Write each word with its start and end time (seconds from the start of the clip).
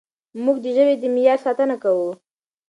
موږ 0.43 0.57
د 0.61 0.65
ژبې 0.75 0.95
د 0.99 1.03
معیار 1.15 1.39
ساتنه 1.45 1.75
کوو. 1.83 2.09